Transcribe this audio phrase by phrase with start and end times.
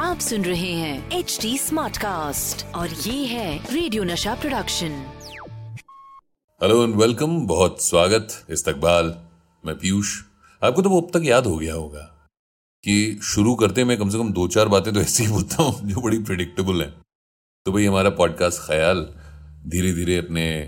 [0.00, 4.90] आप सुन रहे हैं एच डी स्मार्ट कास्ट और ये है radio Nasha production
[6.62, 9.14] hello and welcome बहुत स्वागत इस्तकबाल।
[9.66, 10.22] मैं पीयूष।
[10.62, 12.30] आपको तो वो अब तक याद हो गया होगा
[12.84, 15.88] कि शुरू करते मैं कम से कम दो चार बातें तो ऐसी ही बोलता हूँ
[15.90, 16.90] जो बड़ी प्रिडिक्टेबल हैं।
[17.66, 19.06] तो भाई हमारा पॉडकास्ट ख्याल
[19.66, 20.62] धीरे धीरे अपने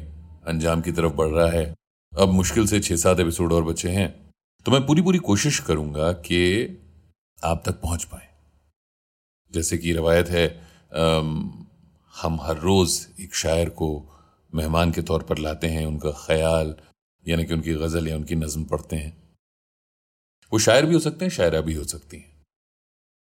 [0.47, 1.75] अंजाम की तरफ़ बढ़ रहा है।
[2.13, 4.33] अब मुश्किल से छह सात एपिसोड और बचे हैं।
[4.67, 6.81] तो मैं पूरी पूरी कोशिश करूँगा कि
[7.45, 8.29] आप तक पहुँच पाए।
[9.53, 10.47] जैसे कि रवायत है
[12.15, 13.89] हम हर रोज एक शायर को
[14.53, 16.75] मेहमान के तौर पर लाते हैं, उनका ख्याल,
[17.27, 19.13] यानी कि उनकी गज़ल या उनकी नज्म पढ़ते हैं।
[20.53, 22.33] वो शायर भी हो सकते हैं, शायरा भी हो सकती हैं।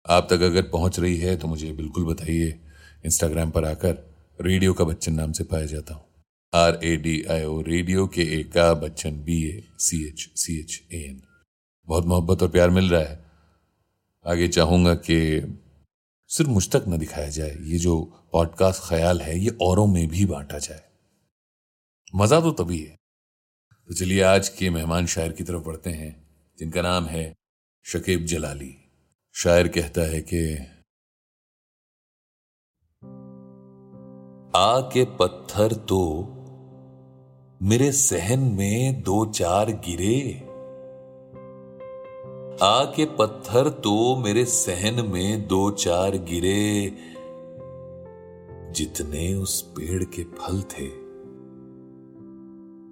[0.05, 2.59] आप तक अगर पहुँच रही है तो मुझे बिल्कुल बताइए।
[3.05, 3.97] इंस्टाग्राम पर आकर
[4.39, 6.05] रेडियो का बच्चन नाम से पाया जाता हूँ।
[6.53, 10.59] R A D I O radio के ए का Bachchan B A C H C
[10.59, 11.21] H A N
[11.87, 13.21] बहुत मोहब्बत और प्यार मिल रहा है।
[14.27, 15.41] आगे चाहूँगा कि
[16.27, 20.25] सिर्फ़ मुझ तक न दिखाया जाए, ये जो पॉडकास्ट ख्याल है, ये औरों में भी
[20.25, 20.83] बांटा जाए।
[22.15, 22.97] मज़ा तो तभी है।
[23.87, 26.27] तो चलिए आज के मेहमान शायर की तरफ़ बढ़ते हैं,
[26.59, 27.35] जिनका नाम है
[27.83, 28.77] शकीब जलाली।
[29.33, 30.55] शायर कहता है कि,
[34.55, 36.29] आके पत्थर तो
[37.61, 40.47] मेरे सहन में दो चार गिरे
[42.61, 46.93] आके पत्थर तो मेरे सहन में दो चार गिरे,
[48.71, 50.87] जितने उस पेड़ के फल थे।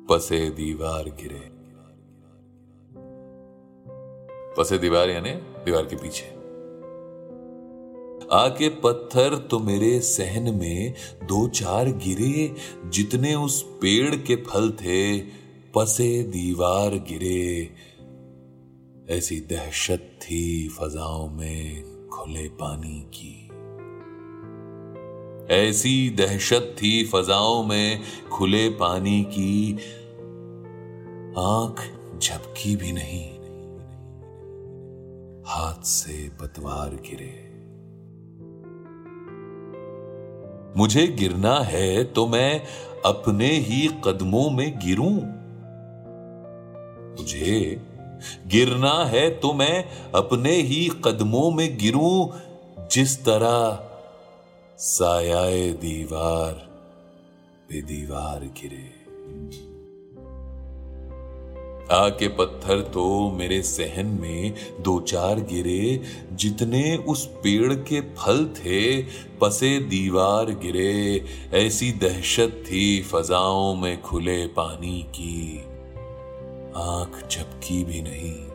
[0.06, 1.62] पसे दीवार गिरे।
[4.58, 5.32] पसे दीवार यानी
[5.66, 6.42] दीवार के पीछे।
[8.32, 10.94] आके पत्थर तो मेरे सहन में
[11.24, 12.56] दो चार गिरे,
[12.86, 15.20] जितने उस पेड़ के फल थे,
[15.76, 17.70] पसे दीवार गिरे।
[19.10, 23.48] ऐसी दहशत थी फजाओं में खुले पानी की।
[25.54, 28.02] ऐसी दहशत थी फजाओं में
[28.32, 29.74] खुले पानी की।
[31.38, 31.78] आँख
[32.20, 33.30] झपकी भी नहीं।
[35.44, 37.52] हाथ से पतवार गिरे।
[40.78, 42.64] मुझे गिरना है तो मैं
[43.06, 45.14] अपने ही कदमों में गिरूं।
[47.20, 47.82] मुझे
[48.48, 52.28] गिरना है तो मैं अपने ही कदमों में गिरूं,
[52.92, 53.88] जिस तरह
[54.78, 56.54] सायाए दीवार
[57.70, 59.02] पे दीवार गिरे।
[61.92, 66.02] आके पत्थर तो मेरे सहन में दो चार गिरे,
[66.34, 69.02] जितने उस पेड़ के फल थे,
[69.42, 75.64] पसे दीवार गिरे। ऐसी दहशत थी फजाओं में खुले पानी की।
[76.76, 78.52] आँख झपकी भी नहीं।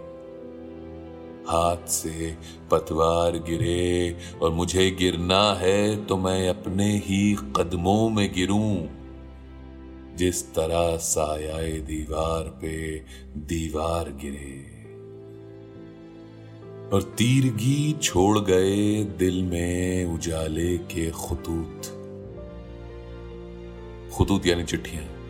[1.48, 2.36] हाथ से
[2.70, 8.86] पतवार गिरे और मुझे गिरना है तो मैं अपने ही कदमों में गिरूं।
[10.16, 12.98] जिस तरह सायाए दीवार पे
[13.36, 14.76] दीवार गिरे।
[16.92, 21.82] और तीरगी छोड़ गए दिल में उजाले के खतूत।
[24.18, 25.25] खतूत यानी चिट्ठियाँ।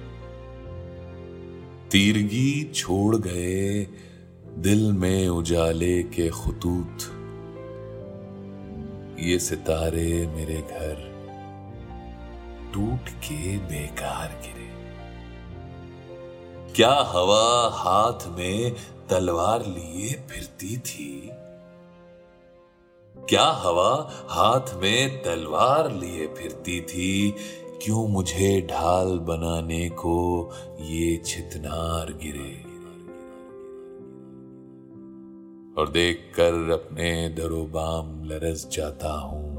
[1.90, 3.86] तीरगी छोड़ गए
[4.58, 6.98] दिल में उजाले के खतूत।
[9.20, 11.16] ये सितारे मेरे घर
[12.74, 14.66] टूट के बेकार गिरे।
[16.74, 18.74] क्या हवा हाथ में
[19.10, 21.30] तलवार लिए फिरती थी?
[23.16, 27.34] क्या हवा हाथ में तलवार लिए फिरती थी?
[27.82, 30.50] क्यों मुझे ढाल बनाने को
[30.80, 32.76] ये छितनार गिरे?
[35.80, 39.56] और देखकर अपने दरोबाम लरस जाता हूँ।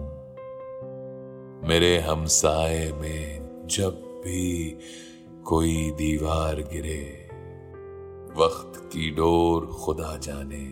[1.68, 4.78] मेरे हमसाए में जब भी
[5.46, 7.30] कोई दीवार गिरे,
[8.38, 10.66] वक्त की डोर खुदा जाने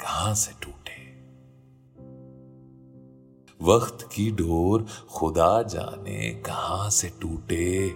[0.00, 0.87] कहाँ से टूटे।
[3.62, 7.92] वक्त की डोर खुदा जाने कहाँ से टूटे।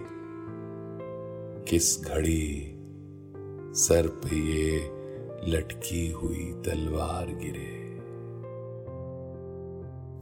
[1.69, 2.79] किस घड़ी
[3.75, 4.79] सर पे ये
[5.51, 7.83] लटकी हुई तलवार गिरे।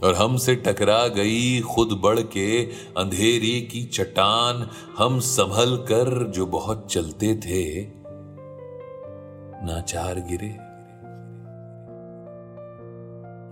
[0.08, 2.64] और हमसे टकरा गई खुद बढ़ के
[2.98, 7.86] अंधेरे की चट्टान। हम संभल कर जो बहुत चलते थे,
[9.66, 10.71] नाचार गिरे।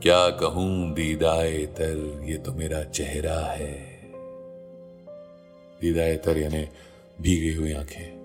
[0.02, 3.74] क्या कहूँ दीदाए तर, ये तो मेरा चेहरा है।
[5.82, 6.68] दीदाए तर यानी
[7.22, 8.20] भीगी हुई आँखें।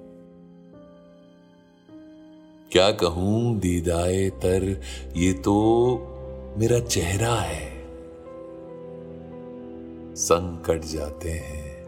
[2.73, 4.82] क्या कहूँ दीदाए तर,
[5.17, 5.55] ये तो
[6.59, 7.85] मेरा चेहरा है।
[10.15, 11.85] संकट जाते हैं,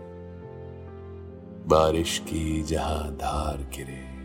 [1.69, 4.16] बारिश की जहाँ धार गिरे।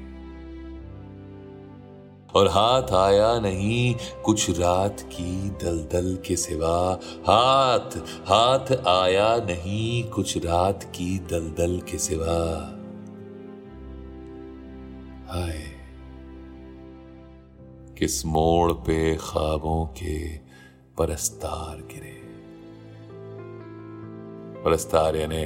[2.35, 7.97] और हाथ आया नहीं कुछ रात की दलदल के सिवा। हाथ
[8.27, 12.37] हाथ आया नहीं कुछ रात की दलदल के सिवा।
[15.27, 15.59] हाय,
[17.97, 20.37] किस मोड़ पे ख्वाबों के
[20.97, 22.19] परस्तार गिरे।
[24.63, 25.41] परस्तार यानी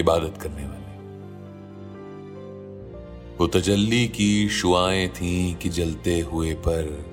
[0.00, 0.89] इबादत करने वाले।
[3.40, 7.04] वो तजल्ली की शुआएँ थीं कि जलते हुए पर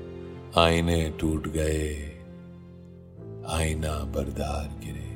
[0.58, 1.94] आईने टूट गए,
[3.50, 5.08] आईना बरदार गिरे।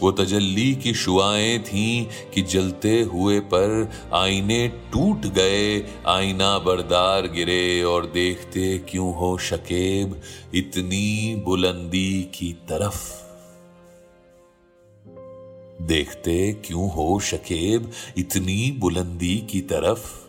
[0.00, 7.82] वो तजल्ली की शुआएँ थीं कि जलते हुए पर आईने टूट गए, आईना बरदार गिरे
[7.82, 10.20] और देखते क्यों हो शकेब
[10.54, 13.25] इतनी बुलंदी की तरफ़।
[15.80, 20.26] देखते क्यों हो शकेब इतनी बुलंदी की तरफ़?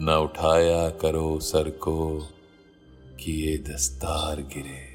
[0.00, 2.20] न उठाया करो सर को
[3.20, 4.92] कि ये दस्तार गिरे।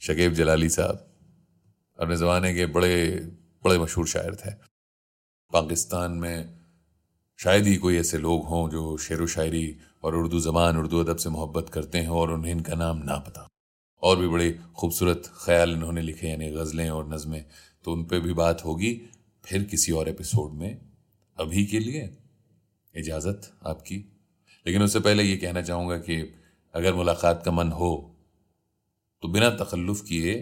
[0.00, 1.16] शकेब जलाली साहब,
[2.00, 3.10] अपने जमाने के बड़े
[3.64, 4.50] बड़े मशहूर शायर थे।
[5.52, 6.61] पाकिस्तान में
[7.42, 11.16] शायद ही कोई ऐसे लोग हों जो शेर व शायरी और उर्दू ज़बान, उर्दू अदब
[11.16, 13.48] से मोहब्बत करते हैं और उन्हें इनका नाम ना पता।
[14.02, 17.44] और भी बड़े खूबसूरत ख्याल इन्होंने लिखे, यानी गज़लें और नज़में।
[17.84, 19.02] तो उन पर भी बात होगी
[19.44, 20.80] फिर किसी और एपिसोड में।
[21.38, 22.18] अभी के लिए
[22.96, 23.96] इजाज़त आपकी।
[24.66, 26.34] लेकिन उससे पहले ये कहना चाहूँगा कि
[26.74, 28.16] अगर मुलाकात का मन हो
[29.22, 30.32] तो बिना तकल्लुफ़ किए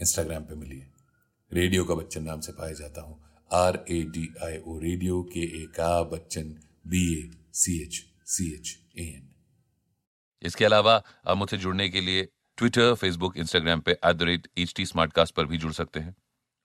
[0.00, 0.86] इंस्टाग्राम पे मिलिए।
[1.52, 5.62] रेडियो का बच्चन नाम से पाया जाता हूँ। R A D I O radio के
[5.62, 6.54] ए का Bachchan
[6.86, 9.28] B A C H C H A N
[10.42, 14.74] इसके अलावा आप मुझसे जुड़ने के लिए ट्विटर फेसबुक इंस्टाग्राम पे at the rate H
[14.76, 16.16] T पर भी जुड़ सकते हैं।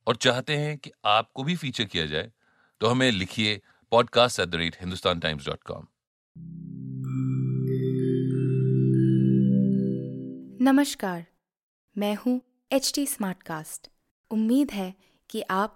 [0.08, 2.32] और चाहते हैं कि आपको भी फीचर किया जाए
[2.80, 3.62] तो हमें लिखिए
[3.92, 5.88] podcast at the rate Hindustan Times dot com
[10.62, 11.26] नमस्कार
[11.98, 12.42] मैं हूँ
[12.72, 13.08] एच टी
[14.32, 14.94] उम्मीद है
[15.30, 15.76] कि आप